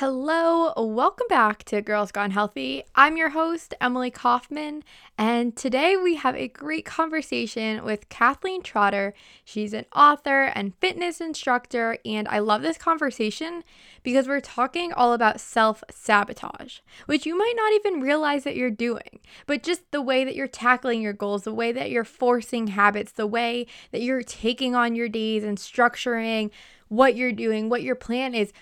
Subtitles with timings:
[0.00, 2.84] Hello, welcome back to Girls Gone Healthy.
[2.94, 4.84] I'm your host, Emily Kaufman,
[5.16, 9.14] and today we have a great conversation with Kathleen Trotter.
[9.42, 13.64] She's an author and fitness instructor, and I love this conversation
[14.02, 18.68] because we're talking all about self sabotage, which you might not even realize that you're
[18.70, 22.66] doing, but just the way that you're tackling your goals, the way that you're forcing
[22.66, 26.50] habits, the way that you're taking on your days and structuring
[26.88, 28.52] what you're doing, what your plan is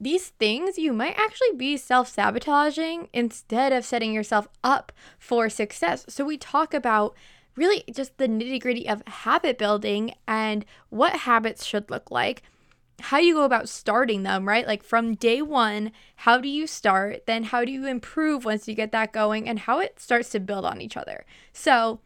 [0.00, 6.04] these things you might actually be self sabotaging instead of setting yourself up for success.
[6.08, 7.14] So, we talk about
[7.56, 12.42] really just the nitty gritty of habit building and what habits should look like,
[13.00, 14.66] how you go about starting them, right?
[14.66, 17.26] Like from day one, how do you start?
[17.26, 20.40] Then, how do you improve once you get that going, and how it starts to
[20.40, 21.24] build on each other.
[21.52, 22.00] So,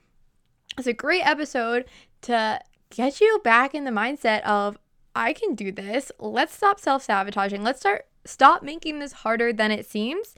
[0.77, 1.87] it's a great episode
[2.23, 2.61] to
[2.91, 4.79] get you back in the mindset of
[5.19, 6.13] I can do this.
[6.21, 7.65] Let's stop self sabotaging.
[7.65, 10.37] Let's start stop making this harder than it seems.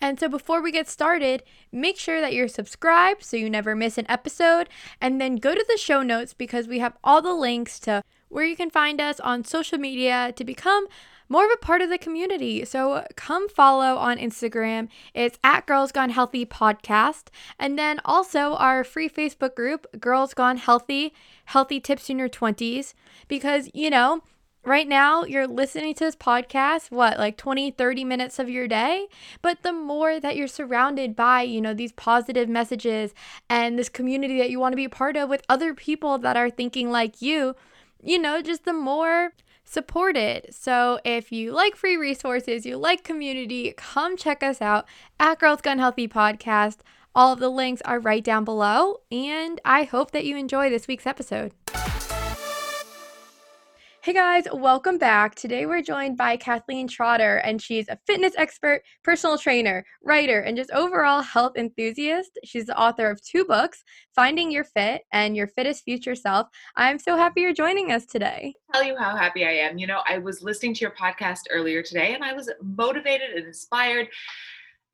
[0.00, 3.98] And so before we get started, make sure that you're subscribed so you never miss
[3.98, 4.68] an episode.
[5.00, 8.44] And then go to the show notes because we have all the links to where
[8.44, 10.86] you can find us on social media to become
[11.30, 12.64] more of a part of the community.
[12.66, 14.88] So come follow on Instagram.
[15.14, 17.28] It's at Girls Gone Healthy Podcast.
[17.58, 21.14] And then also our free Facebook group, Girls Gone Healthy,
[21.46, 22.92] Healthy Tips in Your 20s.
[23.28, 24.22] Because, you know,
[24.64, 29.06] right now you're listening to this podcast what like 20 30 minutes of your day
[29.40, 33.14] but the more that you're surrounded by you know these positive messages
[33.48, 36.36] and this community that you want to be a part of with other people that
[36.36, 37.56] are thinking like you
[38.02, 39.32] you know just the more
[39.70, 40.52] supported.
[40.52, 44.86] So if you like free resources, you like community, come check us out
[45.20, 46.78] at Girls Gone Healthy Podcast.
[47.14, 50.88] All of the links are right down below, and I hope that you enjoy this
[50.88, 51.52] week's episode.
[54.02, 55.34] Hey guys, welcome back.
[55.34, 60.56] Today we're joined by Kathleen Trotter, and she's a fitness expert, personal trainer, writer, and
[60.56, 62.30] just overall health enthusiast.
[62.42, 63.84] She's the author of two books,
[64.14, 66.48] Finding Your Fit and Your Fittest Future Self.
[66.76, 68.54] I'm so happy you're joining us today.
[68.72, 69.76] Tell you how happy I am.
[69.76, 73.46] You know, I was listening to your podcast earlier today and I was motivated and
[73.46, 74.08] inspired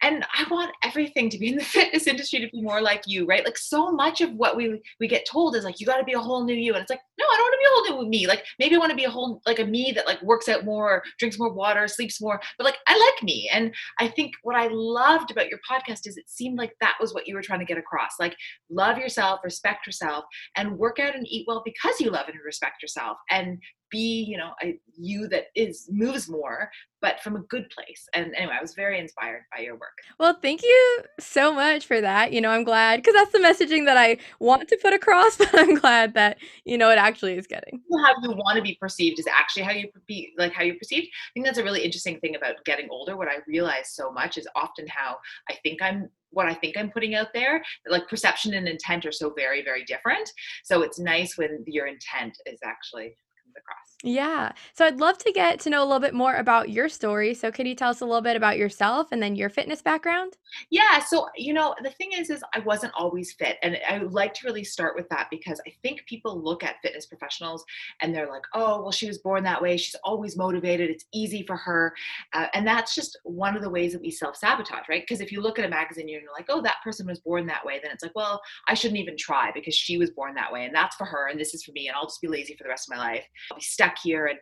[0.03, 3.27] and I want everything to be in the fitness industry to be more like you,
[3.27, 3.45] right?
[3.45, 6.13] Like so much of what we we get told is like you got to be
[6.13, 8.03] a whole new you, and it's like no, I don't want to be a whole
[8.03, 8.27] new me.
[8.27, 10.65] Like maybe I want to be a whole like a me that like works out
[10.65, 13.49] more, drinks more water, sleeps more, but like I like me.
[13.53, 17.15] And I think what I loved about your podcast is it seemed like that was
[17.15, 18.13] what you were trying to get across.
[18.21, 18.37] Like
[18.71, 20.25] love yourself, respect yourself,
[20.57, 23.59] and work out and eat well because you love and respect yourself, and
[23.91, 26.71] be you know a you that is moves more
[27.03, 28.09] but from a good place.
[28.15, 29.99] And anyway i was very inspired by your work.
[30.19, 32.33] Well thank you so much for that.
[32.33, 35.55] You know i'm glad because that's the messaging that i want to put across but
[35.55, 37.81] i'm glad that you know it actually is getting.
[38.05, 41.07] How you want to be perceived is actually how you be like how you're perceived.
[41.07, 43.17] I think that's a really interesting thing about getting older.
[43.17, 45.17] What i realize so much is often how
[45.51, 47.63] i think i'm what I think I'm putting out there.
[47.89, 50.31] Like perception and intent are so very, very different.
[50.65, 53.17] So it's nice when your intent is actually
[53.59, 53.87] across.
[54.03, 54.53] Yeah.
[54.75, 57.35] So I'd love to get to know a little bit more about your story.
[57.35, 60.37] So can you tell us a little bit about yourself and then your fitness background?
[60.71, 61.01] Yeah.
[61.01, 63.57] So, you know, the thing is, is I wasn't always fit.
[63.63, 66.81] And I would like to really start with that because I think people look at
[66.83, 67.65] fitness professionals
[68.01, 69.77] and they're like, oh, well, she was born that way.
[69.77, 70.91] She's always motivated.
[70.91, 71.95] It's easy for her.
[72.33, 75.03] Uh, and that's just one of the ways that we self sabotage, right?
[75.03, 77.47] Because if you look at a magazine and you're like, oh, that person was born
[77.47, 80.53] that way, then it's like, well, I shouldn't even try because she was born that
[80.53, 80.65] way.
[80.65, 81.29] And that's for her.
[81.29, 81.89] And this is for me.
[81.89, 83.25] And I'll just be lazy for the rest of my life.
[83.51, 84.27] I'll be stuck here.
[84.27, 84.39] And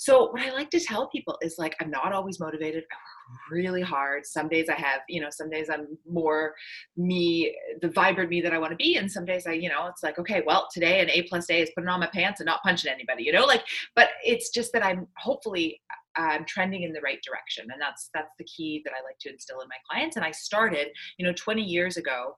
[0.00, 2.84] so what I like to tell people is like, I'm not always motivated.
[2.84, 4.24] I work really hard.
[4.24, 6.54] Some days I have, you know, some days I'm more
[6.96, 7.52] me,
[7.82, 8.96] the vibrant me that I want to be.
[8.96, 11.62] And some days I, you know, it's like, okay, well, today an A plus day
[11.62, 13.64] is putting on my pants and not punching anybody, you know, like,
[13.96, 15.80] but it's just that I'm hopefully
[16.14, 17.66] I'm trending in the right direction.
[17.72, 20.14] And that's, that's the key that I like to instill in my clients.
[20.14, 20.88] And I started,
[21.18, 22.34] you know, 20 years ago,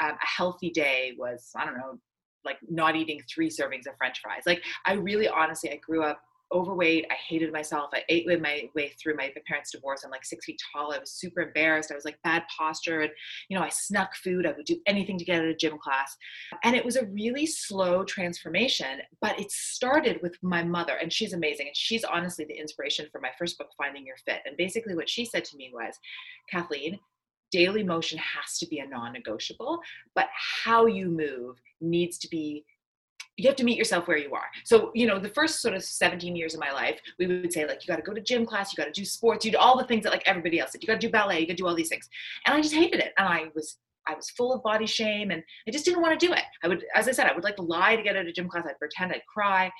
[0.00, 1.98] um, a healthy day was, I don't know,
[2.44, 4.42] like not eating three servings of french fries.
[4.46, 6.20] Like I really honestly, I grew up
[6.52, 7.06] overweight.
[7.10, 7.90] I hated myself.
[7.92, 10.02] I ate with my way through my parents' divorce.
[10.04, 10.92] I'm like six feet tall.
[10.92, 11.90] I was super embarrassed.
[11.90, 13.00] I was like bad posture.
[13.00, 13.10] And,
[13.48, 14.46] you know, I snuck food.
[14.46, 16.16] I would do anything to get out of gym class.
[16.62, 20.96] And it was a really slow transformation, but it started with my mother.
[21.00, 21.66] And she's amazing.
[21.66, 24.40] And she's honestly the inspiration for my first book, Finding Your Fit.
[24.46, 25.98] And basically what she said to me was,
[26.50, 27.00] Kathleen,
[27.50, 29.78] daily motion has to be a non-negotiable
[30.16, 30.26] but
[30.64, 32.64] how you move needs to be
[33.36, 34.46] you have to meet yourself where you are.
[34.64, 37.66] So, you know, the first sort of 17 years of my life, we would say,
[37.66, 39.58] like, you got to go to gym class, you got to do sports, you do
[39.58, 40.82] all the things that like everybody else did.
[40.82, 42.08] You got to do ballet, you got to do all these things.
[42.46, 43.12] And I just hated it.
[43.18, 46.26] And I was I was full of body shame and I just didn't want to
[46.26, 46.42] do it.
[46.62, 48.66] I would, as I said, I would like lie to get out of gym class.
[48.68, 49.72] I'd pretend I'd cry.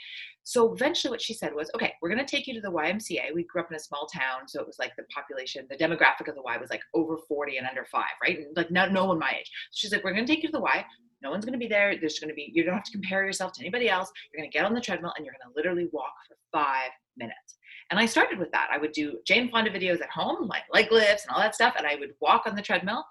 [0.45, 3.35] So eventually, what she said was, okay, we're going to take you to the YMCA.
[3.35, 4.47] We grew up in a small town.
[4.47, 7.59] So it was like the population, the demographic of the Y was like over 40
[7.59, 8.47] and under five, right?
[8.56, 9.51] Like no, no one my age.
[9.73, 10.85] She's like, we're going to take you to the Y.
[11.25, 11.97] No one's going to be there.
[11.99, 14.12] There's going to be, you don't have to compare yourself to anybody else.
[14.32, 16.91] You're going to get on the treadmill and you're going to literally walk for five
[17.17, 17.56] minutes.
[17.91, 18.69] And I started with that.
[18.71, 21.75] I would do Jane Fonda videos at home, like leg lifts and all that stuff.
[21.79, 23.05] And I would walk on the treadmill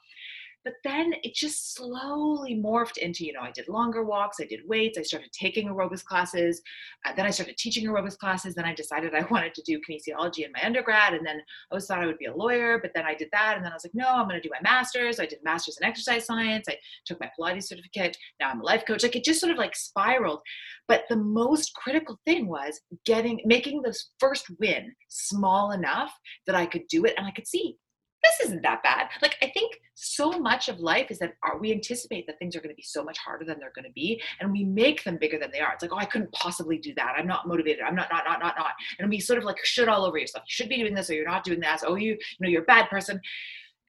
[0.64, 4.62] but then it just slowly morphed into you know i did longer walks i did
[4.68, 6.62] weights i started taking aerobics classes
[7.06, 10.46] uh, then i started teaching aerobics classes then i decided i wanted to do kinesiology
[10.46, 13.06] in my undergrad and then i always thought i would be a lawyer but then
[13.06, 15.20] i did that and then i was like no i'm going to do my master's.
[15.20, 18.84] I did master's in exercise science i took my pilates certificate now i'm a life
[18.88, 20.42] coach like it just sort of like spiraled.
[20.88, 26.12] But the most critical thing was getting making this first win small enough
[26.46, 27.78] that i could do it and i could see
[28.24, 29.10] this isn't that bad.
[29.22, 32.60] Like I think so much of life is that our, we anticipate that things are
[32.60, 35.18] going to be so much harder than they're going to be, and we make them
[35.18, 35.74] bigger than they are.
[35.74, 37.16] It's like, oh, I couldn't possibly do that.
[37.18, 37.84] I'm not motivated.
[37.86, 38.72] I'm not, not, not, not, not.
[39.00, 40.44] And we sort of like should all over yourself.
[40.48, 41.82] You should be doing this, or you're not doing that.
[41.86, 43.20] Oh, you, you know, you're a bad person.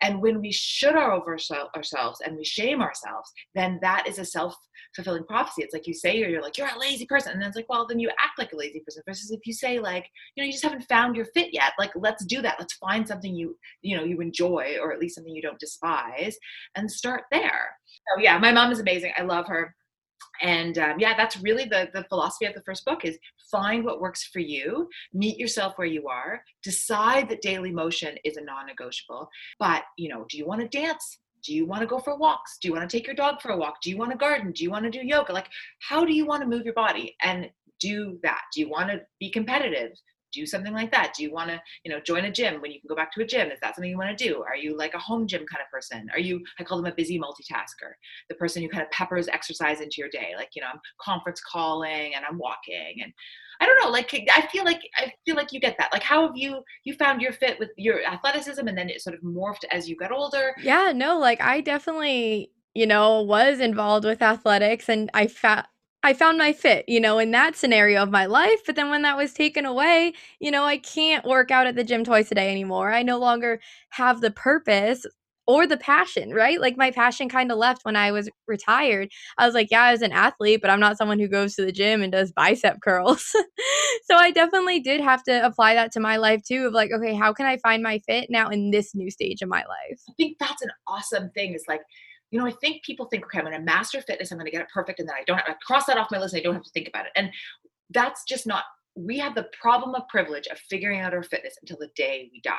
[0.05, 1.33] And when we should our over
[1.75, 4.55] ourselves and we shame ourselves, then that is a self
[4.95, 5.63] fulfilling prophecy.
[5.63, 7.33] It's like you say, or you're like, you're a lazy person.
[7.33, 9.55] And then it's like, well, then you act like a lazy person versus if you
[9.55, 10.07] say like,
[10.37, 11.73] you know, you just haven't found your fit yet.
[11.79, 12.57] Like, let's do that.
[12.59, 16.37] Let's find something you, you know, you enjoy or at least something you don't despise
[16.77, 17.71] and start there.
[18.13, 19.13] So yeah, my mom is amazing.
[19.17, 19.75] I love her
[20.43, 23.19] and um, yeah that's really the, the philosophy of the first book is
[23.51, 28.37] find what works for you meet yourself where you are decide that daily motion is
[28.37, 29.29] a non-negotiable
[29.59, 31.19] but you know do you want to dance?
[31.45, 32.59] Do you want to go for walks?
[32.61, 33.75] Do you want to take your dog for a walk?
[33.83, 34.51] Do you want to garden?
[34.53, 35.33] Do you want to do yoga?
[35.33, 35.49] Like
[35.81, 37.15] how do you want to move your body?
[37.23, 37.51] And
[37.81, 38.41] do that.
[38.55, 39.91] Do you want to be competitive
[40.35, 41.15] do something like that?
[41.17, 43.23] Do you want to you know join a gym when you can go back to
[43.23, 43.51] a gym?
[43.51, 44.43] Is that something you want to do?
[44.43, 46.09] Are you like a home gym kind of person?
[46.13, 47.93] Are you i call them a busy multitasker
[48.29, 51.41] the person who kind of peppers exercise into your day like you know i'm conference
[51.41, 53.13] calling and i'm walking and
[53.61, 55.93] i don't know like i feel like i feel like you get that.
[55.93, 59.15] Like how have you you found your fit with your athleticism and then it sort
[59.15, 60.55] of morphed as you got older?
[60.63, 65.67] Yeah no like i definitely you know was involved with athletics and i found
[66.05, 68.61] I found my fit, you know, in that scenario of my life.
[68.67, 71.83] But then when that was taken away, you know, I can't work out at the
[71.83, 72.93] gym twice a day anymore.
[72.93, 73.59] I no longer
[73.89, 75.07] have the purpose
[75.47, 76.61] or the passion, right?
[76.61, 79.09] Like my passion kind of left when I was retired.
[79.39, 81.65] I was like, yeah, I was an athlete, but I'm not someone who goes to
[81.65, 83.25] the gym and does bicep curls.
[84.05, 87.15] so I definitely did have to apply that to my life too of like, okay,
[87.15, 90.01] how can I find my fit now in this new stage of my life?
[90.07, 91.55] I think that's an awesome thing.
[91.55, 91.81] Is like
[92.35, 94.51] you know, I think people think, okay, I'm going to master fitness, I'm going to
[94.51, 96.35] get it perfect, and then I don't have cross that off my list.
[96.35, 97.13] And I don't have to think about it.
[97.15, 97.31] And
[97.91, 98.65] that's just not.
[98.97, 102.41] We have the problem of privilege of figuring out our fitness until the day we
[102.41, 102.55] die,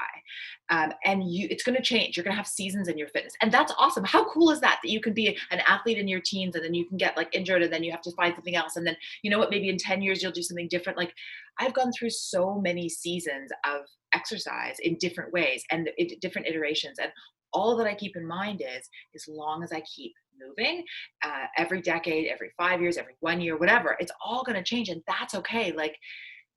[0.69, 2.16] um, and you, it's going to change.
[2.16, 4.06] You're going to have seasons in your fitness, and that's awesome.
[4.06, 4.80] How cool is that?
[4.81, 7.36] That you can be an athlete in your teens, and then you can get like
[7.36, 9.50] injured, and then you have to find something else, and then you know what?
[9.50, 10.98] Maybe in ten years you'll do something different.
[10.98, 11.13] Like
[11.60, 13.81] I've gone through so many seasons of
[14.13, 15.89] exercise in different ways and
[16.22, 17.12] different iterations and
[17.56, 20.84] all that I keep in mind is as long as I keep moving
[21.24, 24.90] uh, every decade, every five years, every one year, whatever, it's all going to change.
[24.90, 25.72] And that's okay.
[25.72, 25.96] Like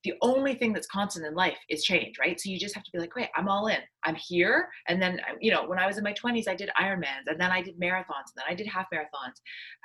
[0.04, 2.38] the only thing that's constant in life is change, right?
[2.40, 3.78] So you just have to be like, wait, I'm all in.
[4.04, 4.68] I'm here.
[4.86, 7.40] And then, uh, you know, when I was in my 20s, I did Ironmans and
[7.40, 9.34] then I did marathons and then I did half marathons.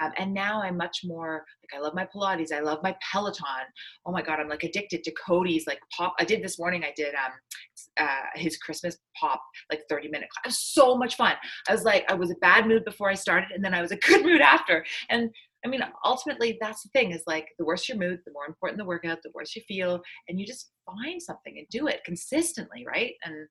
[0.02, 2.54] Um, and now I'm much more like, I love my Pilates.
[2.54, 3.66] I love my Peloton.
[4.06, 6.14] Oh my God, I'm like addicted to Cody's like pop.
[6.20, 7.32] I did this morning, I did um,
[7.98, 10.46] uh, his Christmas pop, like 30 minute class.
[10.46, 11.34] It was so much fun.
[11.68, 13.92] I was like, I was a bad mood before I started and then I was
[13.92, 14.86] a good mood after.
[15.10, 15.32] And
[15.66, 18.78] I mean, ultimately, that's the thing is like the worse your mood, the more important
[18.78, 20.02] the workout, the worse you feel.
[20.28, 23.14] And you just find something and do it consistently, right?
[23.24, 23.48] And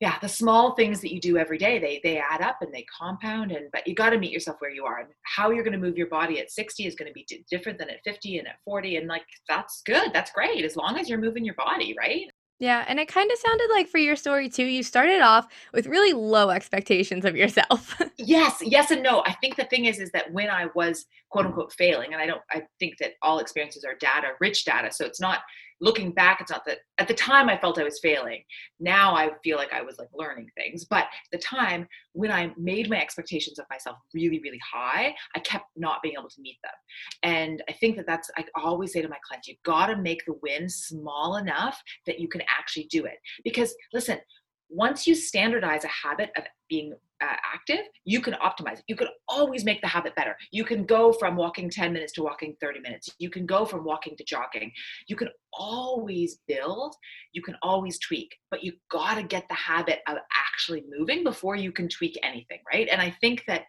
[0.00, 2.84] yeah, the small things that you do every day, they they add up and they
[3.00, 3.52] compound.
[3.52, 4.98] And but you got to meet yourself where you are.
[5.00, 7.78] And how you're going to move your body at 60 is going to be different
[7.78, 8.96] than at 50 and at 40.
[8.96, 10.12] And like that's good.
[10.12, 12.26] That's great as long as you're moving your body, right?
[12.60, 15.86] Yeah, and it kind of sounded like for your story too, you started off with
[15.86, 18.00] really low expectations of yourself.
[18.16, 19.22] yes, yes and no.
[19.26, 22.26] I think the thing is is that when I was quote unquote failing, and I
[22.26, 24.92] don't I think that all experiences are data, rich data.
[24.92, 25.40] So it's not
[25.80, 28.42] looking back, it's not that at the time I felt I was failing.
[28.80, 30.84] Now I feel like I was like learning things.
[30.84, 35.66] But the time when I made my expectations of myself really, really high, I kept
[35.76, 36.72] not being able to meet them.
[37.22, 40.38] And I think that that's, I always say to my clients, you gotta make the
[40.42, 43.18] win small enough that you can actually do it.
[43.44, 44.18] Because listen,
[44.68, 46.92] once you standardize a habit of being
[47.22, 48.84] uh, active, you can optimize it.
[48.88, 50.36] You can always make the habit better.
[50.50, 53.10] You can go from walking 10 minutes to walking 30 minutes.
[53.18, 54.72] You can go from walking to jogging.
[55.06, 56.94] You can always build,
[57.32, 61.56] you can always tweak, but you got to get the habit of actually moving before
[61.56, 62.88] you can tweak anything, right?
[62.90, 63.62] And I think that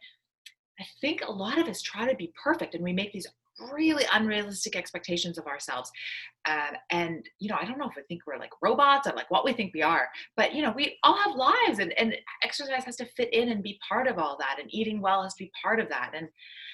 [0.79, 3.27] I think a lot of us try to be perfect and we make these
[3.71, 5.91] really unrealistic expectations of ourselves.
[6.45, 9.31] Uh, and, you know, I don't know if we think we're like robots or like
[9.31, 10.07] what we think we are,
[10.37, 13.63] but, you know, we all have lives and, and exercise has to fit in and
[13.63, 14.57] be part of all that.
[14.59, 16.11] And eating well has to be part of that.
[16.15, 16.27] And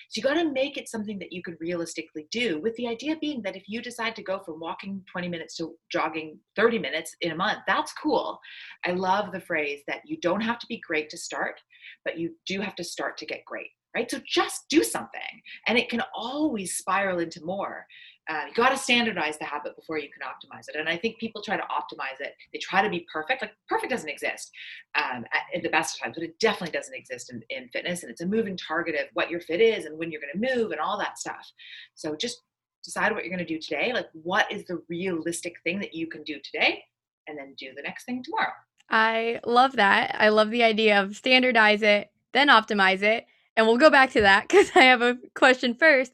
[0.09, 3.15] so you got to make it something that you could realistically do with the idea
[3.21, 7.15] being that if you decide to go from walking 20 minutes to jogging 30 minutes
[7.21, 8.39] in a month, that's cool.
[8.85, 11.61] I love the phrase that you don't have to be great to start,
[12.03, 14.09] but you do have to start to get great right?
[14.09, 17.85] So just do something, and it can always spiral into more.
[18.29, 20.75] Uh, you got to standardize the habit before you can optimize it.
[20.75, 22.33] And I think people try to optimize it.
[22.53, 23.41] They try to be perfect.
[23.41, 24.51] Like perfect doesn't exist
[24.95, 28.03] um, at, at, the best of times, but it definitely doesn't exist in, in fitness.
[28.03, 30.55] And it's a moving target of what your fit is and when you're going to
[30.55, 31.51] move and all that stuff.
[31.95, 32.43] So just
[32.83, 33.91] decide what you're going to do today.
[33.91, 36.83] Like what is the realistic thing that you can do today,
[37.27, 38.53] and then do the next thing tomorrow.
[38.89, 40.15] I love that.
[40.17, 44.21] I love the idea of standardize it, then optimize it and we'll go back to
[44.21, 46.13] that because I have a question first.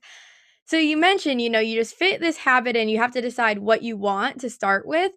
[0.66, 3.60] So you mentioned, you know, you just fit this habit and you have to decide
[3.60, 5.14] what you want to start with.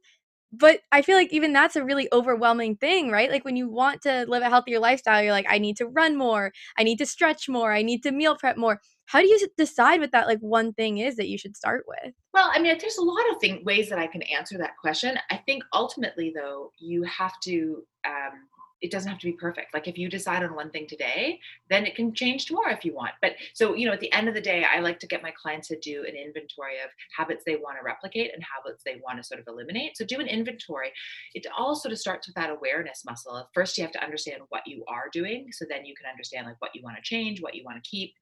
[0.52, 3.30] But I feel like even that's a really overwhelming thing, right?
[3.30, 6.16] Like when you want to live a healthier lifestyle, you're like, I need to run
[6.16, 8.80] more, I need to stretch more, I need to meal prep more.
[9.06, 12.14] How do you decide what that like one thing is that you should start with?
[12.32, 15.18] Well, I mean, there's a lot of thing, ways that I can answer that question.
[15.30, 18.46] I think ultimately, though, you have to um,
[18.80, 19.74] it doesn't have to be perfect.
[19.74, 22.94] Like if you decide on one thing today, then it can change tomorrow if you
[22.94, 23.12] want.
[23.20, 25.32] But so, you know, at the end of the day, I like to get my
[25.32, 29.18] clients to do an inventory of habits they want to replicate and habits they want
[29.18, 29.96] to sort of eliminate.
[29.96, 30.92] So do an inventory.
[31.34, 33.48] It all sort of starts with that awareness muscle.
[33.54, 35.48] First, you have to understand what you are doing.
[35.52, 37.88] So then you can understand like what you want to change, what you want to
[37.88, 38.14] keep.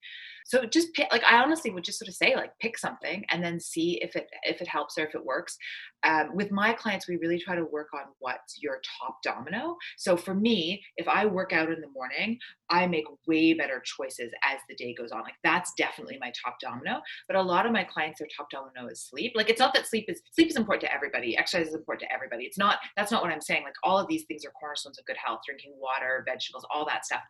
[0.49, 3.45] So just pick, like I honestly would just sort of say like pick something and
[3.45, 5.59] then see if it if it helps or if it works.
[6.05, 9.77] Um, with my clients, we really try to work on what's your top domino.
[9.99, 12.39] So for me, if I work out in the morning,
[12.71, 15.23] I make way better choices as the day goes on.
[15.23, 17.01] Like that's definitely my top domino.
[17.27, 19.33] But a lot of my clients, their top domino is sleep.
[19.35, 21.37] Like it's not that sleep is sleep is important to everybody.
[21.37, 22.45] Exercise is important to everybody.
[22.45, 23.65] It's not that's not what I'm saying.
[23.65, 27.05] Like all of these things are cornerstones of good health, drinking water, vegetables, all that
[27.05, 27.23] stuff.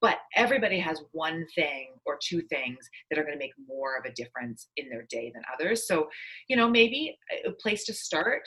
[0.00, 2.78] But everybody has one thing or two things
[3.10, 5.86] that are going to make more of a difference in their day than others.
[5.86, 6.08] So,
[6.48, 7.16] you know, maybe
[7.46, 8.42] a place to start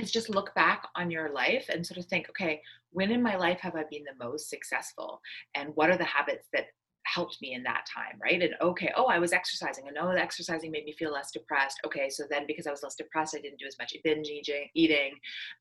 [0.00, 2.60] is just look back on your life and sort of think, okay,
[2.96, 5.20] when in my life have I been the most successful?
[5.54, 6.64] And what are the habits that
[7.04, 8.42] helped me in that time, right?
[8.42, 9.84] And okay, oh, I was exercising.
[9.86, 11.78] I know exercising made me feel less depressed.
[11.84, 14.68] Okay, so then because I was less depressed, I didn't do as much binge eating.
[14.74, 15.12] eating.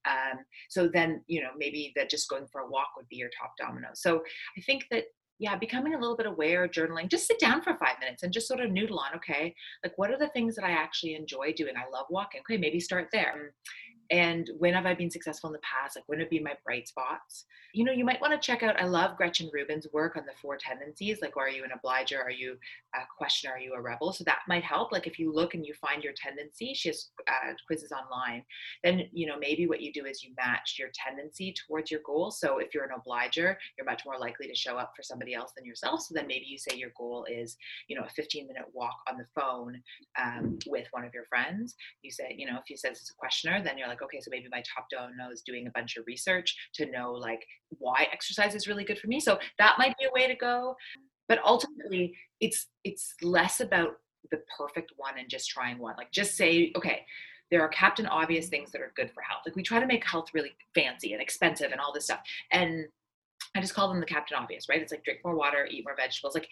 [0.06, 3.30] Um, so then, you know, maybe that just going for a walk would be your
[3.38, 3.90] top domino.
[3.94, 4.24] So
[4.58, 5.04] I think that
[5.38, 8.48] yeah, becoming a little bit aware, journaling, just sit down for five minutes and just
[8.48, 11.74] sort of noodle on, okay, like what are the things that I actually enjoy doing?
[11.76, 12.40] I love walking.
[12.42, 13.54] Okay, maybe start there
[14.12, 15.96] and when have I been successful in the past?
[15.96, 17.46] Like, when have been my bright spots?
[17.74, 18.80] You know, you might want to check out.
[18.80, 21.20] I love Gretchen Rubin's work on the four tendencies.
[21.22, 22.22] Like, are you an obliger?
[22.22, 22.58] Are you
[22.94, 23.56] a questioner?
[23.56, 24.14] Are you a rebel?
[24.14, 24.92] So that might help.
[24.92, 28.44] Like, if you look and you find your tendency, she has uh, quizzes online.
[28.84, 32.32] Then, you know, maybe what you do is you match your tendency towards your goal.
[32.32, 35.52] So if you're an obliger, you're much more likely to show up for somebody else
[35.56, 36.02] than yourself.
[36.02, 37.58] So then maybe you say your goal is,
[37.88, 39.82] you know, a 15 minute walk on the phone
[40.22, 41.76] um, with one of your friends.
[42.04, 44.30] You say, you know, if you says it's a questioner, then you're like, okay, so
[44.32, 47.46] maybe my top domino is doing a bunch of research to know like
[47.80, 49.20] why exercise is really good for me.
[49.20, 50.76] So that might be a way to go.
[51.28, 53.94] But ultimately, it's it's less about
[54.32, 55.96] the perfect one and just trying one.
[55.98, 57.06] Like just say, okay,
[57.52, 59.42] there are captain obvious things that are good for health.
[59.46, 62.22] Like we try to make health really fancy and expensive and all this stuff.
[62.52, 62.86] And
[63.56, 64.82] I just call them the captain obvious, right?
[64.82, 66.36] It's like drink more water, eat more vegetables.
[66.36, 66.48] Like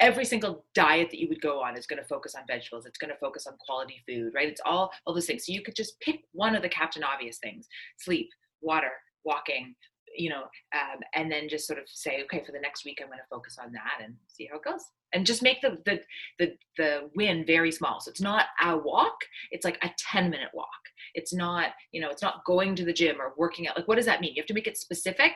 [0.00, 2.98] every single diet that you would go on is going to focus on vegetables it's
[2.98, 4.48] going to focus on quality food right?
[4.48, 5.46] It's all all those things.
[5.46, 7.66] So you could just pick one of the captain obvious things
[7.98, 8.28] sleep
[8.60, 8.90] water
[9.24, 9.74] walking
[10.16, 10.42] you know
[10.74, 13.24] um, and then just sort of say okay for the next week i'm going to
[13.28, 14.84] focus on that and see how it goes.
[15.12, 16.00] And just make the the
[16.38, 18.00] the, the win very small.
[18.00, 19.16] So it's not a walk
[19.50, 20.68] it's like a 10 minute walk
[21.14, 23.96] it's not you know it's not going to the gym or working out like what
[23.96, 24.34] does that mean?
[24.34, 25.32] You have to make it specific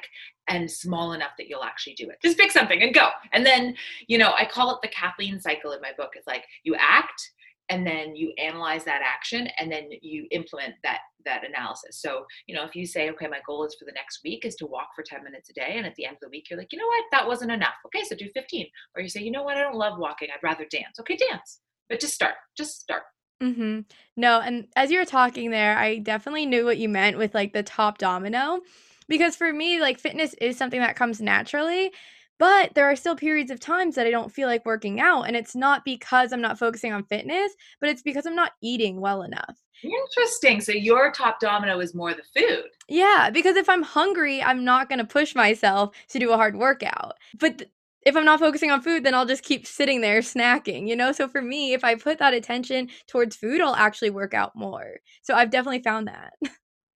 [0.49, 2.19] and small enough that you'll actually do it.
[2.23, 3.09] Just pick something and go.
[3.33, 3.75] And then
[4.07, 6.11] you know i call it the kathleen cycle in my book.
[6.15, 7.31] It's like you act
[7.71, 12.01] and then you analyze that action and then you implement that that analysis.
[12.01, 14.57] So you know if you say okay my goal is for the next week is
[14.57, 16.59] to walk for 10 minutes a day and at the end of the week you're
[16.59, 17.05] like you know what?
[17.13, 17.75] That wasn't enough.
[17.87, 18.67] Okay so do 15
[18.97, 19.57] or you say you know what?
[19.57, 20.29] I don't love walking.
[20.31, 20.99] I'd rather dance.
[21.01, 21.61] Okay dance.
[21.89, 22.35] But just start.
[22.57, 23.05] Just start
[23.43, 23.85] Mhm.
[24.17, 27.53] No, and as you were talking there, I definitely knew what you meant with, like,
[27.53, 28.61] the top domino,
[29.09, 31.93] because for me, like, fitness is something that comes naturally,
[32.39, 35.37] but there are still periods of times that I don't feel like working out, and
[35.37, 39.23] it's not because I'm not focusing on fitness, but it's because I'm not eating well
[39.23, 39.59] enough.
[39.83, 40.61] Interesting.
[40.61, 42.71] So your top domino is more the food.
[42.89, 47.19] Yeah, because if I'm hungry, I'm not gonna push myself to do a hard workout.
[47.39, 47.71] But th
[48.03, 51.13] if I'm not focusing on food, then I'll just keep sitting there snacking, you know?
[51.13, 54.97] So for me, if I put that attention towards food, I'll actually work out more.
[55.23, 56.33] So I've definitely found that.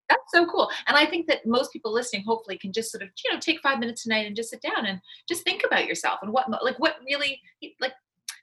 [0.09, 0.71] That's so cool.
[0.87, 3.61] And I think that most people listening hopefully can just sort of, you know, take
[3.63, 6.79] 5 minutes tonight and just sit down and just think about yourself and what like
[6.79, 7.41] what really
[7.81, 7.95] like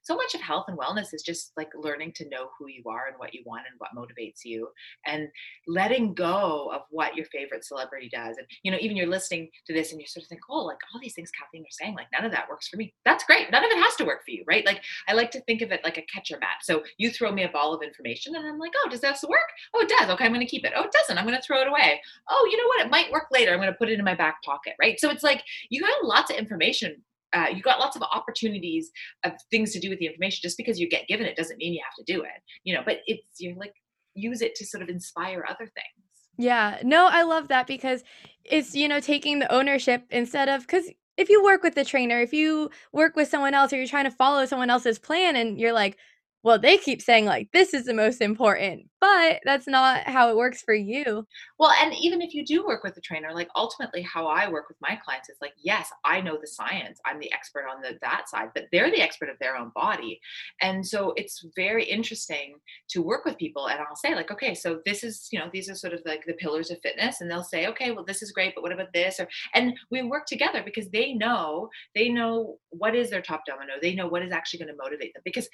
[0.10, 3.06] so much of health and wellness is just like learning to know who you are
[3.08, 4.68] and what you want and what motivates you
[5.06, 5.28] and
[5.68, 9.74] letting go of what your favorite celebrity does and you know even you're listening to
[9.74, 12.08] this and you sort of think oh like all these things kathleen are saying like
[12.12, 12.92] none of that works for me.
[13.06, 13.51] That's great.
[13.51, 14.66] None of it has to work for you right?
[14.66, 16.58] Like i like to think of it like a catcher bat.
[16.63, 19.50] So you throw me a ball of information and i'm like oh does this work?
[19.75, 20.10] Oh it does.
[20.10, 20.74] Okay i'm going to keep it.
[20.75, 21.20] Oh it doesn't.
[21.20, 22.01] I'm going to throw it away.
[22.28, 22.84] Oh you know what?
[22.84, 23.51] It might work later.
[23.51, 25.00] I'm going to put it in my back pocket right?
[25.00, 28.92] So it's like you have lots of information uh, you got lots of opportunities
[29.24, 30.40] of things to do with the information.
[30.42, 32.82] Just because you get given it doesn't mean you have to do it you know
[32.86, 33.74] but it's you like
[34.16, 36.06] use it to sort of inspire other things.
[36.38, 36.80] Yeah.
[36.84, 38.04] No i love that because
[38.44, 42.22] it's you know taking the ownership instead of because if you work with the trainer
[42.22, 45.60] if you work with someone else or you're trying to follow someone else's plan and
[45.60, 45.98] you're like
[46.41, 50.38] well, they keep saying like this is the most important, but that's not how it
[50.38, 51.27] works for you.
[51.58, 54.69] Well, and even if you do work with a trainer, like ultimately how I work
[54.69, 57.00] with my clients is like, yes, I know the science.
[57.05, 60.22] I'm the expert on the that side, but they're the expert of their own body.
[60.62, 62.55] And so it's very interesting
[62.89, 65.69] to work with people and I'll say like, okay, so this is, you know, these
[65.69, 68.31] are sort of like the pillars of fitness and they'll say, okay, well this is
[68.31, 72.58] great, but what about this or and we work together because they know, they know
[72.69, 73.74] what is their top domino.
[73.81, 75.50] They know what is actually going to motivate them because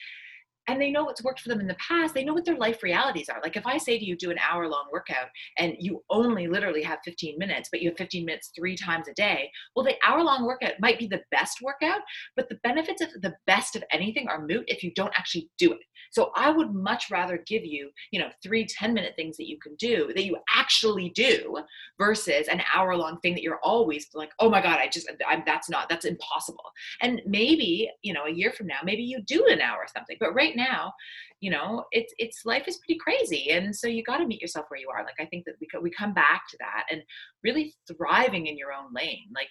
[0.68, 2.14] and they know what's worked for them in the past.
[2.14, 3.40] They know what their life realities are.
[3.42, 6.82] Like if I say to you, do an hour long workout and you only literally
[6.84, 10.24] have 15 minutes, but you have 15 minutes three times a day, well, the hour
[10.24, 12.02] long workout might be the best workout,
[12.36, 15.72] but the benefits of the best of anything are moot if you don't actually do
[15.72, 15.80] it.
[16.12, 19.58] So I would much rather give you, you know, three 10 minute things that you
[19.60, 21.58] can do that you actually do
[22.00, 25.44] versus an hour long thing that you're always like, oh my God, I just, I'm,
[25.46, 26.64] that's not, that's impossible.
[27.02, 30.18] And maybe, you know, a year from now, maybe you do an hour or something,
[30.20, 30.94] but right now,
[31.42, 33.52] you know, it's, it's life is pretty crazy.
[33.52, 35.04] And so you got to meet yourself where you are.
[35.04, 37.02] Like, I think that we, we come back to that and
[37.44, 39.28] really thriving in your own lane.
[39.34, 39.50] Like,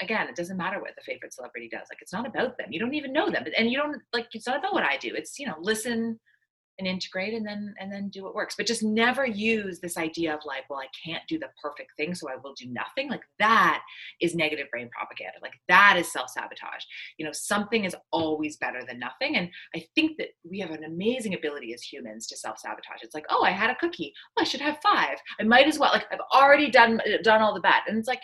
[0.00, 1.86] again, it doesn't matter what the favorite celebrity does.
[1.90, 2.68] Like it's not about them.
[2.70, 3.44] You don't even know them.
[3.56, 5.12] And you don't like it's not about what I do.
[5.14, 6.18] It's, you know, listen
[6.78, 8.54] and integrate and then and then do what works.
[8.56, 12.14] But just never use this idea of like, well, I can't do the perfect thing,
[12.14, 13.10] so I will do nothing.
[13.10, 13.82] Like that
[14.20, 15.38] is negative brain propaganda.
[15.42, 16.84] Like that is self-sabotage.
[17.18, 19.36] You know, something is always better than nothing.
[19.36, 23.02] And I think that we have an amazing ability as humans to self-sabotage.
[23.02, 24.12] It's like, oh, I had a cookie.
[24.36, 25.18] Oh, I should have five.
[25.40, 25.92] I might as well.
[25.92, 27.82] Like I've already done uh, done all the bad.
[27.86, 28.20] And it's like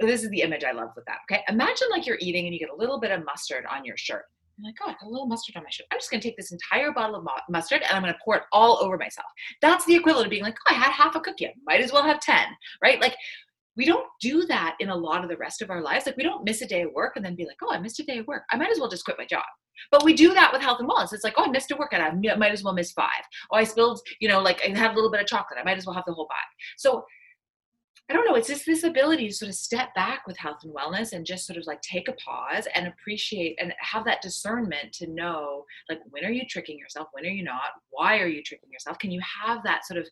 [0.00, 1.18] this is the image I love with that.
[1.30, 1.42] Okay.
[1.48, 4.24] Imagine like you're eating and you get a little bit of mustard on your shirt.
[4.58, 5.86] I'm like, oh, I got a little mustard on my shirt.
[5.92, 8.36] I'm just going to take this entire bottle of mustard and I'm going to pour
[8.36, 9.26] it all over myself.
[9.60, 11.46] That's the equivalent of being like, oh, I had half a cookie.
[11.46, 12.46] I might as well have 10,
[12.82, 13.00] right?
[13.00, 13.16] Like,
[13.76, 16.06] we don't do that in a lot of the rest of our lives.
[16.06, 18.00] Like, we don't miss a day of work and then be like, oh, I missed
[18.00, 18.44] a day of work.
[18.50, 19.44] I might as well just quit my job.
[19.90, 21.12] But we do that with health and wellness.
[21.12, 22.00] It's like, oh, I missed a workout.
[22.00, 23.22] I might as well miss five.
[23.52, 25.58] Oh, I spilled, you know, like I had a little bit of chocolate.
[25.60, 26.46] I might as well have the whole bag.
[26.78, 27.04] So
[28.08, 30.72] I don't know, it's just this ability to sort of step back with health and
[30.72, 34.92] wellness and just sort of like take a pause and appreciate and have that discernment
[34.94, 37.08] to know like when are you tricking yourself?
[37.12, 37.72] When are you not?
[37.90, 39.00] Why are you tricking yourself?
[39.00, 40.06] Can you have that sort of,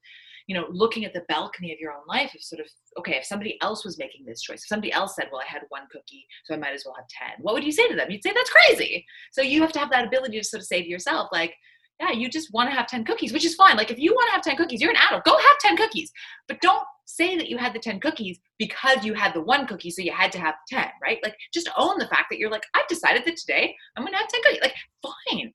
[0.49, 2.67] you know, looking at the balcony of your own life of sort of,
[2.99, 5.63] okay, if somebody else was making this choice, if somebody else said, well, I had
[5.69, 8.11] one cookie, so I might as well have 10, what would you say to them?
[8.11, 9.07] You'd say, that's crazy.
[9.31, 11.55] So you have to have that ability to sort of say to yourself, like,
[12.01, 13.77] yeah, you just want to have 10 cookies, which is fine.
[13.77, 16.11] Like if you want to have 10 cookies, you're an adult, go have 10 cookies.
[16.49, 19.91] But don't say that you had the 10 cookies because you had the one cookie,
[19.91, 21.19] so you had to have 10, right?
[21.23, 24.29] Like just own the fact that you're like, I've decided that today I'm gonna have
[24.29, 24.63] 10 cookies.
[24.63, 25.53] Like, fine.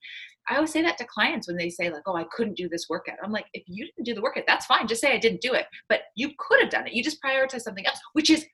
[0.49, 2.87] I always say that to clients when they say, like, oh, I couldn't do this
[2.89, 3.17] workout.
[3.23, 4.87] I'm like, if you didn't do the workout, that's fine.
[4.87, 5.67] Just say I didn't do it.
[5.87, 6.93] But you could have done it.
[6.93, 8.45] You just prioritize something else, which is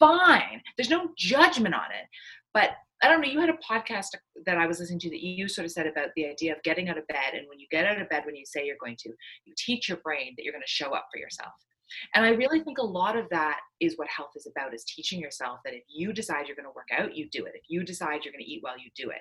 [0.00, 0.60] fine.
[0.76, 2.08] There's no judgment on it.
[2.52, 2.70] But
[3.02, 4.06] I don't know, you had a podcast
[4.46, 6.88] that I was listening to that you sort of said about the idea of getting
[6.88, 7.34] out of bed.
[7.34, 9.10] And when you get out of bed, when you say you're going to,
[9.44, 11.52] you teach your brain that you're going to show up for yourself.
[12.14, 15.20] And I really think a lot of that is what health is about is teaching
[15.20, 17.52] yourself that if you decide you're going to work out, you do it.
[17.54, 19.20] If you decide you're going to eat well, you do it.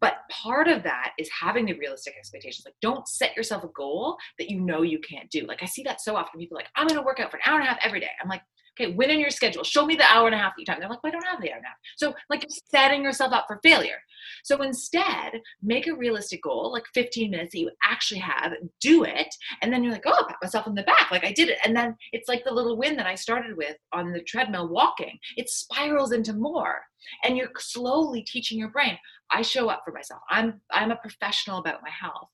[0.00, 2.64] But part of that is having the realistic expectations.
[2.64, 5.46] Like don't set yourself a goal that you know you can't do.
[5.46, 6.40] Like I see that so often.
[6.40, 8.10] People like, I'm going to work out for an hour and a half every day.
[8.22, 8.42] I'm like,
[8.78, 10.78] okay, when in your schedule, show me the hour and a half you time.
[10.80, 11.76] They're like, well, I don't have the hour and a half.
[11.96, 13.98] So like you're setting yourself up for failure.
[14.44, 19.34] So instead, make a realistic goal, like 15 minutes that you actually have, do it.
[19.62, 21.10] And then you're like, oh, I pat myself in the back.
[21.10, 21.58] Like I did it.
[21.64, 25.18] And then it's like the little win that I started with on the treadmill walking.
[25.36, 26.80] It spirals into more.
[27.24, 28.98] And you're slowly teaching your brain,
[29.30, 30.20] I show up for myself.
[30.30, 32.28] I'm I'm a professional about my health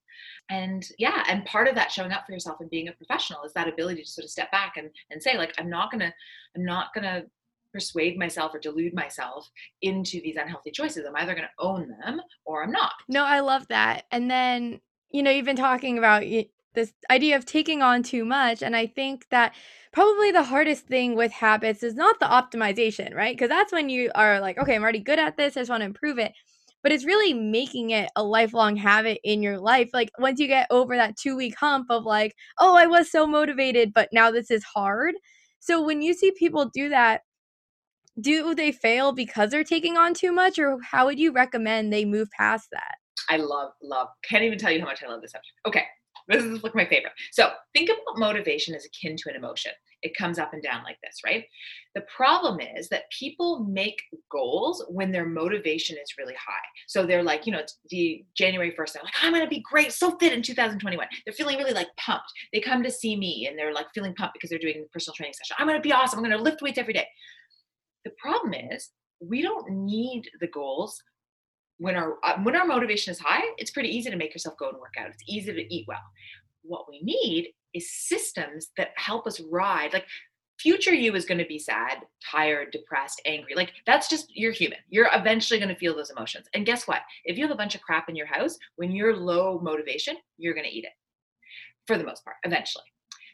[0.50, 3.52] and yeah and part of that showing up for yourself and being a professional is
[3.52, 6.12] that ability to sort of step back and, and say like i'm not gonna
[6.56, 7.22] i'm not gonna
[7.74, 9.50] persuade myself or delude myself
[9.82, 11.04] into these unhealthy choices.
[11.06, 12.92] I'm either to own them or I'm not.
[13.08, 14.04] No, I love that.
[14.12, 16.22] And then, you know, you've been talking about
[16.74, 18.62] this idea of taking on too much.
[18.62, 19.54] And I think that
[19.92, 23.36] probably the hardest thing with habits is not the optimization, right?
[23.36, 25.56] Because that's when you are like, okay, I'm already good at this.
[25.56, 26.32] I just want to improve it.
[26.84, 29.90] But it's really making it a lifelong habit in your life.
[29.92, 33.26] Like once you get over that two week hump of like, oh, I was so
[33.26, 35.16] motivated, but now this is hard.
[35.58, 37.22] So when you see people do that,
[38.20, 42.04] do they fail because they're taking on too much, or how would you recommend they
[42.04, 42.94] move past that?
[43.30, 45.54] I love, love, can't even tell you how much I love this subject.
[45.66, 45.84] Okay,
[46.28, 47.14] this is like my favorite.
[47.32, 49.72] So think about motivation as akin to an emotion.
[50.04, 51.44] It comes up and down like this, right?
[51.94, 56.66] The problem is that people make goals when their motivation is really high.
[56.86, 60.16] So they're like, you know, the January 1st, they're like, I'm gonna be great, so
[60.18, 61.06] fit in 2021.
[61.24, 62.30] They're feeling really like pumped.
[62.52, 65.14] They come to see me and they're like feeling pumped because they're doing a personal
[65.14, 65.56] training session.
[65.58, 66.18] I'm gonna be awesome.
[66.18, 67.06] I'm gonna lift weights every day.
[68.04, 68.90] The problem is
[69.20, 71.02] we don't need the goals
[71.78, 74.68] when our uh, when our motivation is high, it's pretty easy to make yourself go
[74.68, 75.08] and work out.
[75.08, 76.02] It's easy to eat well.
[76.62, 79.92] What we need is systems that help us ride.
[79.92, 80.06] Like
[80.58, 81.98] future you is going to be sad,
[82.30, 83.54] tired, depressed, angry.
[83.54, 84.78] Like that's just you're human.
[84.88, 86.46] You're eventually going to feel those emotions.
[86.54, 87.02] And guess what?
[87.24, 90.54] If you have a bunch of crap in your house, when you're low motivation, you're
[90.54, 90.92] going to eat it.
[91.86, 92.84] For the most part, eventually.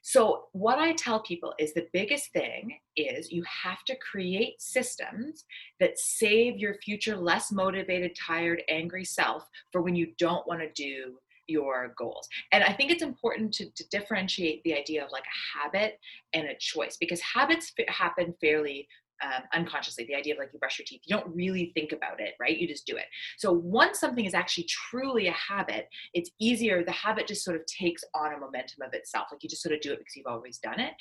[0.02, 5.44] So, what I tell people is the biggest thing is you have to create systems
[5.78, 10.72] that save your future less motivated, tired, angry self for when you don't want to
[10.72, 11.18] do
[11.50, 12.28] your goals.
[12.52, 15.98] And I think it's important to, to, differentiate the idea of like a habit
[16.32, 18.86] and a choice because habits f- happen fairly
[19.22, 20.04] um, unconsciously.
[20.06, 22.56] The idea of like you brush your teeth you don't really think about it right?
[22.56, 23.04] You just do it.
[23.36, 27.66] So once something is actually truly a habit it's easier the habit just sort of
[27.66, 29.28] takes on a momentum of itself.
[29.30, 30.92] Like you just sort of do it because you've always done it.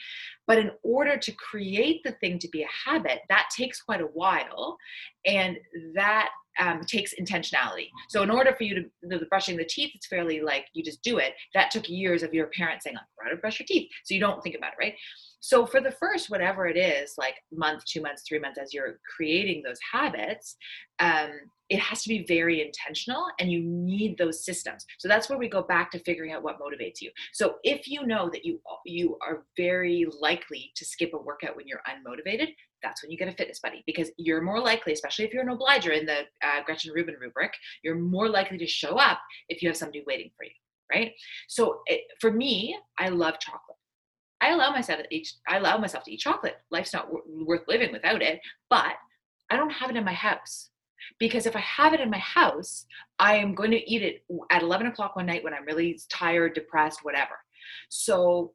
[0.47, 4.05] But in order to create the thing to be a habit that takes quite a
[4.05, 4.77] while
[5.25, 5.57] and
[5.95, 7.87] that um, takes intentionality.
[8.09, 10.83] So in order for you to the, the, brushing the teeth, it's fairly like you
[10.83, 11.33] just do it.
[11.53, 14.41] That took years of your parents saying "How to brush your teeth," so you don't
[14.43, 14.95] think about it, right?
[15.41, 18.99] So for the first, whatever it is, like month, two months, three months, as you're
[19.15, 20.57] creating those habits,
[20.99, 21.31] um,
[21.69, 24.85] it has to be very intentional and you need those systems.
[24.97, 27.11] So that's where we go back to figuring out what motivates you.
[27.31, 31.67] So if you know that you you are very likely to skip a workout when
[31.67, 32.49] you're unmotivated,
[32.81, 35.49] that's when you get a fitness buddy because you're more likely, especially if you're an
[35.49, 37.53] obliger in the uh, Gretchen Rubin rubric,
[37.83, 40.51] you're more likely to show up if you have somebody waiting for you,
[40.91, 41.11] right?
[41.47, 43.77] So it, for me, I love chocolate.
[44.41, 45.33] I allow myself to eat.
[45.47, 46.55] I allow myself to eat chocolate.
[46.71, 48.39] Life's not w- worth living without it.
[48.69, 48.93] But
[49.49, 50.68] I don't have it in my house
[51.17, 52.85] because if I have it in my house,
[53.17, 56.53] I am going to eat it at 11 o'clock one night when I'm really tired,
[56.53, 57.35] depressed, whatever.
[57.89, 58.53] So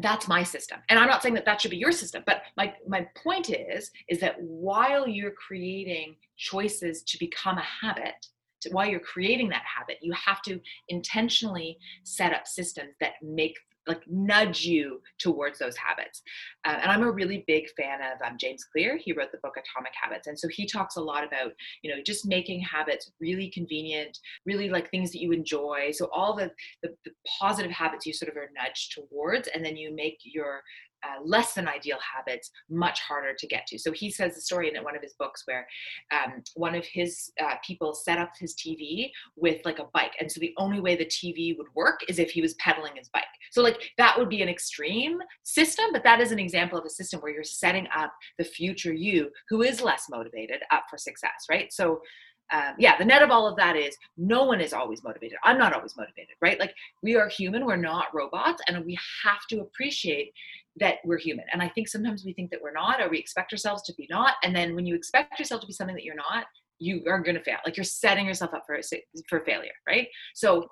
[0.00, 2.72] that's my system and i'm not saying that that should be your system but my
[2.86, 8.14] my point is is that while you're creating choices to become a habit
[8.60, 13.56] to, while you're creating that habit you have to intentionally set up systems that make
[13.88, 16.22] like nudge you towards those habits.
[16.64, 18.96] Uh, and I'm a really big fan of um, James Clear.
[18.96, 20.28] He wrote the book Atomic Habits.
[20.28, 24.68] And so he talks a lot about, you know, just making habits really convenient, really
[24.68, 25.90] like things that you enjoy.
[25.92, 26.50] So all the,
[26.82, 30.62] the, the positive habits you sort of are nudged towards, and then you make your
[31.04, 33.78] uh, less than ideal habits much harder to get to.
[33.78, 35.66] So he says the story in one of his books where
[36.12, 40.12] um, one of his uh, people set up his TV with like a bike.
[40.20, 43.08] And so the only way the TV would work is if he was pedaling his
[43.08, 43.24] bike.
[43.50, 46.90] So, like, that would be an extreme system, but that is an example of a
[46.90, 51.46] system where you're setting up the future you who is less motivated up for success,
[51.50, 51.72] right?
[51.72, 52.00] So,
[52.50, 55.38] um, yeah, the net of all of that is no one is always motivated.
[55.44, 56.58] I'm not always motivated, right?
[56.58, 60.32] Like we are human, we're not robots, and we have to appreciate
[60.80, 61.44] that we're human.
[61.52, 64.06] And I think sometimes we think that we're not, or we expect ourselves to be
[64.10, 64.34] not.
[64.42, 66.46] And then when you expect yourself to be something that you're not,
[66.78, 67.58] you are going to fail.
[67.64, 68.80] Like you're setting yourself up for
[69.28, 70.08] for failure, right?
[70.34, 70.68] So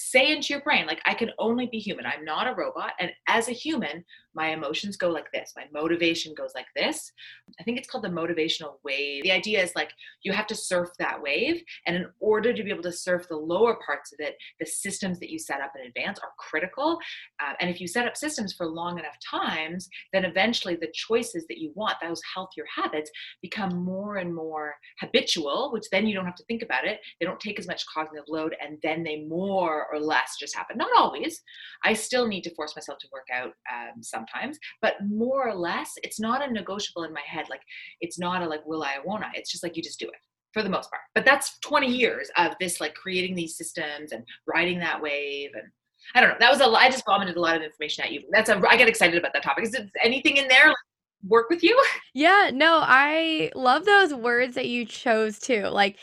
[0.00, 3.10] say into your brain like i can only be human i'm not a robot and
[3.26, 7.12] as a human my emotions go like this my motivation goes like this
[7.60, 9.90] i think it's called the motivational wave the idea is like
[10.22, 13.36] you have to surf that wave and in order to be able to surf the
[13.36, 16.98] lower parts of it the systems that you set up in advance are critical
[17.42, 21.46] uh, and if you set up systems for long enough times then eventually the choices
[21.48, 23.10] that you want those healthier habits
[23.42, 27.26] become more and more habitual which then you don't have to think about it they
[27.26, 30.76] don't take as much cognitive load and then they more or less just happen.
[30.76, 31.42] Not always.
[31.84, 35.92] I still need to force myself to work out um, sometimes, but more or less,
[36.02, 37.46] it's not a negotiable in my head.
[37.48, 37.62] Like
[38.00, 39.30] it's not a like will I won't I.
[39.34, 40.20] It's just like you just do it
[40.52, 41.02] for the most part.
[41.14, 45.64] But that's 20 years of this like creating these systems and riding that wave and
[46.14, 46.36] I don't know.
[46.40, 48.22] That was a I just vomited a lot of information at you.
[48.30, 49.64] That's a I get excited about that topic.
[49.64, 50.74] Is anything in there?
[51.26, 51.80] work with you.
[52.14, 55.66] Yeah, no, I love those words that you chose too.
[55.66, 55.98] Like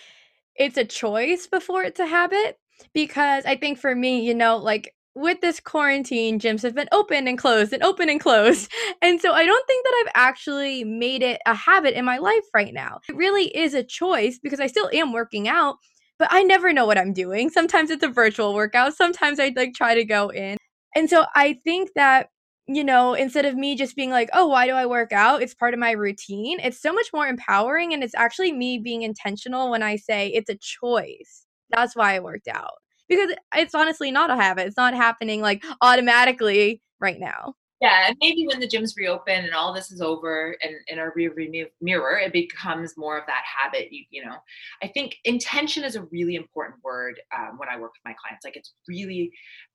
[0.55, 2.57] it's a choice before it's a habit
[2.93, 7.27] because I think for me, you know, like with this quarantine, gyms have been open
[7.27, 8.71] and closed and open and closed.
[9.01, 12.43] And so I don't think that I've actually made it a habit in my life
[12.55, 12.99] right now.
[13.07, 15.75] It really is a choice because I still am working out,
[16.17, 17.49] but I never know what I'm doing.
[17.49, 20.57] Sometimes it's a virtual workout, sometimes I like try to go in.
[20.95, 22.29] And so I think that
[22.67, 25.43] you know, instead of me just being like, oh, why do I work out?
[25.43, 26.59] It's part of my routine.
[26.59, 27.93] It's so much more empowering.
[27.93, 31.45] And it's actually me being intentional when I say it's a choice.
[31.69, 32.73] That's why I worked out
[33.07, 34.67] because it's honestly not a habit.
[34.67, 37.55] It's not happening like automatically right now.
[37.81, 41.11] Yeah, and maybe when the gyms reopen and all this is over and in our
[41.15, 41.33] rear
[41.81, 43.91] mirror, it becomes more of that habit.
[43.91, 44.37] You, you know,
[44.81, 48.45] I think intention is a really important word um, when I work with my clients.
[48.45, 49.31] Like it's really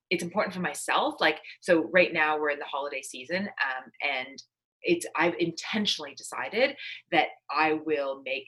[0.08, 1.14] it's important for myself.
[1.20, 4.42] Like, so right now we're in the holiday season, um, and
[4.82, 6.76] it's I've intentionally decided
[7.12, 8.46] that I will make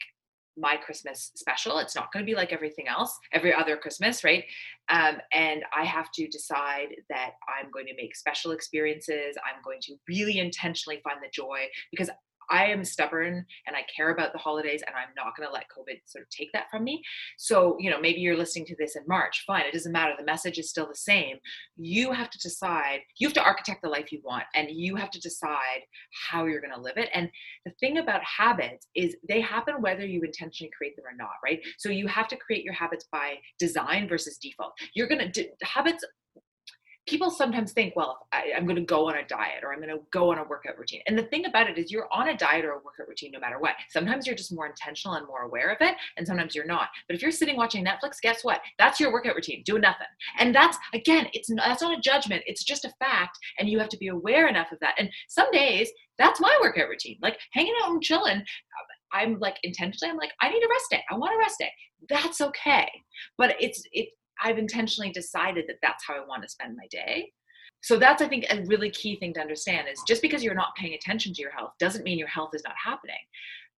[0.57, 1.79] my Christmas special.
[1.79, 4.45] It's not going to be like everything else, every other Christmas, right?
[4.89, 9.37] Um, and I have to decide that I'm going to make special experiences.
[9.39, 12.11] I'm going to really intentionally find the joy because
[12.51, 15.65] I am stubborn and I care about the holidays and I'm not going to let
[15.77, 17.03] COVID sort of take that from me.
[17.39, 19.45] So, you know, maybe you're listening to this in March.
[19.47, 20.15] Fine, it doesn't matter.
[20.19, 21.37] The message is still the same.
[21.77, 25.11] You have to decide, you have to architect the life you want and you have
[25.11, 25.81] to decide
[26.31, 27.11] how you're going to live it.
[27.15, 27.31] And
[27.65, 31.61] the thing about habits is they happen whether you intentionally create them or not, right?
[31.79, 34.73] So you have to create your habits by design versus default.
[34.95, 36.05] You're going to, habits
[37.07, 39.91] people sometimes think, well, I, am going to go on a diet or I'm going
[39.91, 41.01] to go on a workout routine.
[41.07, 43.41] And the thing about it is, you're on a diet or a workout routine no
[43.41, 43.75] matter what.
[43.91, 46.89] Sometimes you're just more intentional and more aware of it, and sometimes you're not.
[47.09, 48.61] But if you're sitting watching Netflix, guess what?
[48.79, 49.63] That's your workout routine.
[49.65, 50.07] Do nothing.
[50.39, 52.45] And that's again, it's not, that's not a judgment.
[52.47, 54.95] It's just a fact, and you have to be aware enough of that.
[54.99, 57.19] And some days, that's my workout routine.
[57.21, 58.45] Like hanging out and chilling.
[59.13, 61.03] I'm like intentionally, I'm like, I need a rest day.
[61.11, 61.71] I want a rest day.
[62.09, 62.89] That's okay.
[63.37, 64.09] But it's it
[64.43, 67.33] I've intentionally decided that that's how I want to spend my day.
[67.83, 70.77] So that's I think a really key thing to understand is just because you're not
[70.77, 73.17] paying attention to your health doesn't mean your health is not happening.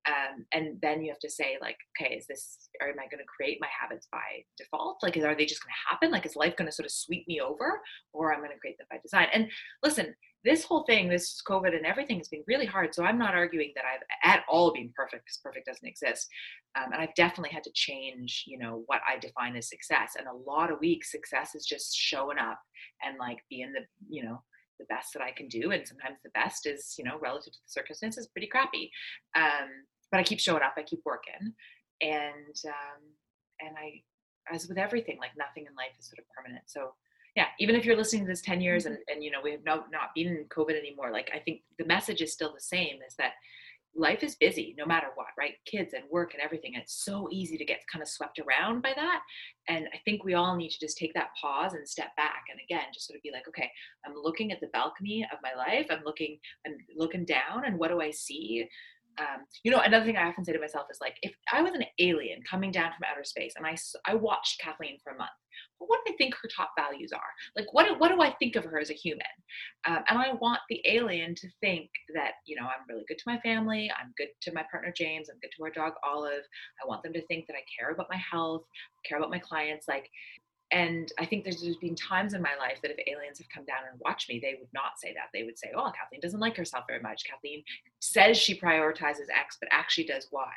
[0.06, 3.20] Um, and then you have to say like okay is this or am i going
[3.20, 6.36] to create my habits by default like are they just going to happen like is
[6.36, 7.80] life going to sort of sweep me over
[8.12, 9.48] or i'm going to create them by design and
[9.82, 10.14] listen
[10.44, 12.94] this whole thing, this COVID and everything has been really hard.
[12.94, 16.28] So I'm not arguing that I've at all been perfect because perfect doesn't exist.
[16.76, 20.16] Um, and I've definitely had to change, you know, what I define as success.
[20.18, 22.60] And a lot of weeks, success is just showing up
[23.04, 24.42] and like being the, you know,
[24.78, 25.70] the best that I can do.
[25.70, 28.90] And sometimes the best is, you know, relative to the circumstances, pretty crappy.
[29.36, 29.68] Um,
[30.10, 30.74] but I keep showing up.
[30.76, 31.52] I keep working,
[32.00, 33.02] and um,
[33.60, 34.02] and I,
[34.54, 36.62] as with everything, like nothing in life is sort of permanent.
[36.66, 36.94] So
[37.36, 39.12] yeah, even if you're listening to this 10 years and, mm-hmm.
[39.14, 41.84] and you know, we have no, not been in COVID anymore, like I think the
[41.84, 43.32] message is still the same is that
[43.96, 45.54] life is busy no matter what, right?
[45.66, 46.74] Kids and work and everything.
[46.74, 49.20] And it's so easy to get kind of swept around by that.
[49.68, 52.44] And I think we all need to just take that pause and step back.
[52.50, 53.70] And again, just sort of be like, okay,
[54.04, 55.86] I'm looking at the balcony of my life.
[55.90, 58.68] I'm looking, I'm looking down and what do I see?
[59.18, 61.72] Um, you know, another thing I often say to myself is like, if I was
[61.72, 65.30] an alien coming down from outer space and I, I watched Kathleen for a month,
[65.78, 67.20] well, what do I think her top values are?
[67.56, 69.22] Like, what what do I think of her as a human?
[69.86, 73.24] Um, and I want the alien to think that, you know, I'm really good to
[73.26, 76.42] my family, I'm good to my partner James, I'm good to our dog Olive.
[76.82, 78.62] I want them to think that I care about my health,
[79.06, 79.86] care about my clients.
[79.88, 80.08] Like,
[80.74, 83.64] and I think there's, there's been times in my life that if aliens have come
[83.64, 85.28] down and watched me, they would not say that.
[85.32, 87.22] They would say, "Oh, Kathleen doesn't like herself very much.
[87.24, 87.62] Kathleen
[88.00, 90.52] says she prioritizes X, but actually does Y."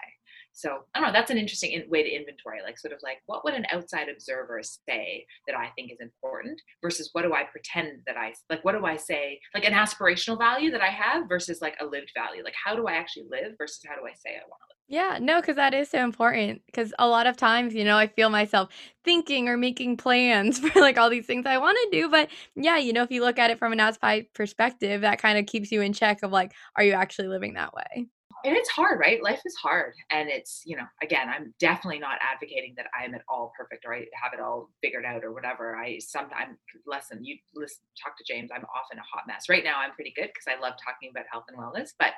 [0.54, 1.14] So I don't know.
[1.14, 4.60] That's an interesting way to inventory, like sort of like what would an outside observer
[4.64, 8.66] say that I think is important versus what do I pretend that I like?
[8.66, 12.12] What do I say like an aspirational value that I have versus like a lived
[12.16, 12.44] value?
[12.44, 14.77] Like how do I actually live versus how do I say I want to live?
[14.90, 16.62] Yeah, no, because that is so important.
[16.66, 18.70] Because a lot of times, you know, I feel myself
[19.04, 22.10] thinking or making plans for like all these things I want to do.
[22.10, 25.38] But yeah, you know, if you look at it from an outside perspective, that kind
[25.38, 28.08] of keeps you in check of like, are you actually living that way?
[28.46, 29.22] and it's hard, right?
[29.22, 29.94] Life is hard.
[30.12, 33.94] And it's, you know, again, I'm definitely not advocating that I'm at all perfect or
[33.94, 35.76] I have it all figured out or whatever.
[35.76, 39.50] I sometimes, listen, you listen, talk to James, I'm often a hot mess.
[39.50, 42.14] Right now, I'm pretty good because I love talking about health and wellness, but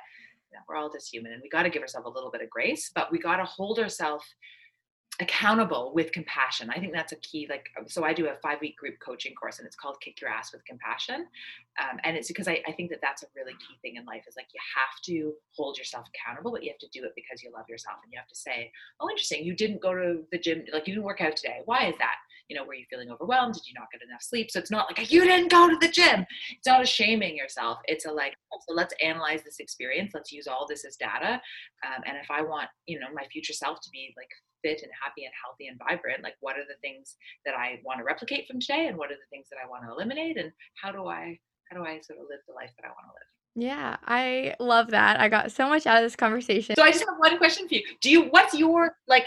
[0.58, 2.50] know, we're all just human and we got to give ourselves a little bit of
[2.50, 4.24] grace, but we got to hold ourselves
[5.20, 6.70] accountable with compassion.
[6.70, 7.46] I think that's a key.
[7.48, 10.20] Like, um, so I do a five week group coaching course and it's called Kick
[10.20, 11.26] Your Ass with Compassion.
[11.78, 14.24] Um, and it's because I, I think that that's a really key thing in life
[14.26, 17.42] is like you have to hold yourself accountable, but you have to do it because
[17.42, 20.38] you love yourself and you have to say, oh, interesting, you didn't go to the
[20.38, 21.60] gym, like you didn't work out today.
[21.66, 22.16] Why is that?
[22.50, 23.54] You know, were you feeling overwhelmed?
[23.54, 24.50] Did you not get enough sleep?
[24.50, 26.26] So it's not like a, you didn't go to the gym.
[26.50, 27.78] It's not a shaming yourself.
[27.86, 28.34] It's a like,
[28.66, 31.40] so let's analyze this experience let's use all this as data
[31.86, 34.28] um, and if i want you know my future self to be like
[34.62, 37.98] fit and happy and healthy and vibrant like what are the things that i want
[37.98, 40.52] to replicate from today and what are the things that i want to eliminate and
[40.80, 41.38] how do i
[41.70, 44.54] how do i sort of live the life that i want to live yeah, I
[44.60, 45.18] love that.
[45.18, 46.76] I got so much out of this conversation.
[46.76, 47.82] So I just have one question for you.
[48.00, 49.26] Do you what's your like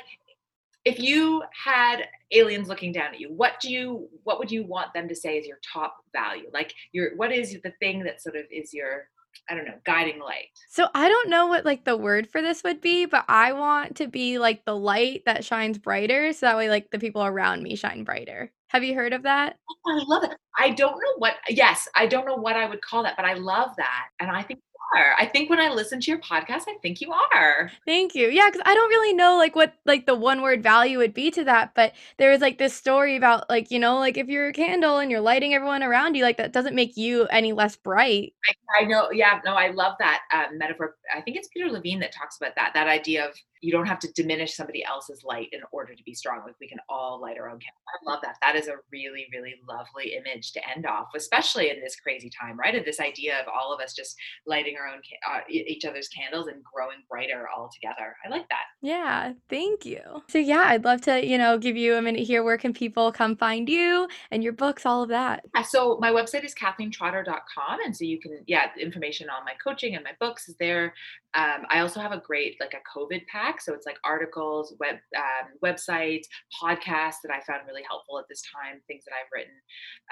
[0.85, 4.93] if you had aliens looking down at you what do you what would you want
[4.93, 8.35] them to say is your top value like your what is the thing that sort
[8.35, 9.07] of is your
[9.49, 10.49] I don't know, guiding light.
[10.69, 13.95] So I don't know what like the word for this would be, but I want
[13.97, 17.63] to be like the light that shines brighter so that way like the people around
[17.63, 18.51] me shine brighter.
[18.69, 19.57] Have you heard of that?
[19.87, 20.37] Oh, I love it.
[20.57, 23.33] I don't know what yes, I don't know what I would call that, but I
[23.33, 24.07] love that.
[24.19, 24.59] And I think
[24.95, 25.15] are.
[25.17, 27.71] I think when I listen to your podcast, I think you are.
[27.85, 28.29] Thank you.
[28.29, 31.31] Yeah, because I don't really know like what like the one word value would be
[31.31, 34.47] to that, but there was like this story about like you know like if you're
[34.47, 37.75] a candle and you're lighting everyone around you, like that doesn't make you any less
[37.75, 38.33] bright.
[38.49, 39.11] I, I know.
[39.11, 39.39] Yeah.
[39.45, 40.95] No, I love that uh, metaphor.
[41.15, 42.71] I think it's Peter Levine that talks about that.
[42.73, 46.13] That idea of you don't have to diminish somebody else's light in order to be
[46.13, 46.41] strong.
[46.45, 47.81] Like we can all light our own candle.
[47.87, 48.35] I love that.
[48.41, 52.59] That is a really, really lovely image to end off, especially in this crazy time,
[52.59, 52.75] right?
[52.75, 54.99] And this idea of all of us just lighting our own
[55.31, 58.15] uh, each other's candles and growing brighter all together.
[58.25, 58.65] I like that.
[58.81, 60.01] Yeah, thank you.
[60.27, 62.43] So yeah, I'd love to, you know, give you a minute here.
[62.43, 65.45] Where can people come find you and your books, all of that?
[65.55, 69.95] Yeah, so my website is kathleentrotter.com, and so you can, yeah, information on my coaching
[69.95, 70.93] and my books is there.
[71.35, 74.95] Um, I also have a great like a COVID pack, so it's like articles, web
[75.17, 76.23] um, websites,
[76.61, 79.53] podcasts that I found really helpful at this time, things that I've written.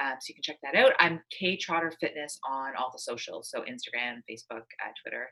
[0.01, 0.91] Um, so you can check that out.
[0.99, 5.29] I'm K Trotter Fitness on all the socials, so Instagram, Facebook, uh, Twitter,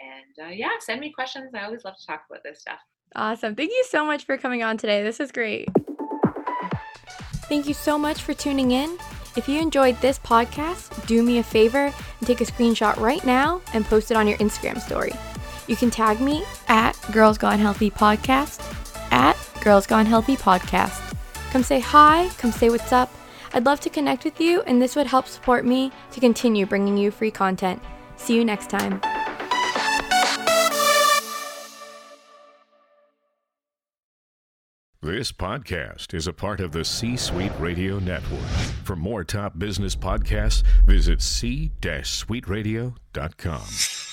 [0.00, 1.50] and uh, yeah, send me questions.
[1.54, 2.78] I always love to talk about this stuff.
[3.16, 3.54] Awesome.
[3.54, 5.02] Thank you so much for coming on today.
[5.02, 5.68] This is great.
[7.48, 8.96] Thank you so much for tuning in.
[9.36, 13.60] If you enjoyed this podcast, do me a favor and take a screenshot right now
[13.74, 15.12] and post it on your Instagram story.
[15.70, 18.60] You can tag me at Girls Gone Healthy Podcast,
[19.12, 21.14] at Girls Gone Healthy Podcast.
[21.52, 23.08] Come say hi, come say what's up.
[23.54, 26.96] I'd love to connect with you, and this would help support me to continue bringing
[26.96, 27.80] you free content.
[28.16, 29.00] See you next time.
[35.00, 38.40] This podcast is a part of the C Suite Radio Network.
[38.82, 44.09] For more top business podcasts, visit c-suiteradio.com.